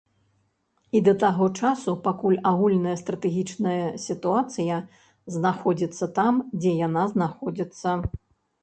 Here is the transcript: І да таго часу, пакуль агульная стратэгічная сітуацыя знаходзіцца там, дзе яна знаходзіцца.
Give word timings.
І 0.99 1.01
да 1.07 1.11
таго 1.23 1.45
часу, 1.63 1.93
пакуль 2.07 2.39
агульная 2.51 2.95
стратэгічная 3.03 3.77
сітуацыя 4.07 4.81
знаходзіцца 5.37 6.11
там, 6.19 6.43
дзе 6.59 6.77
яна 6.87 7.03
знаходзіцца. 7.15 7.89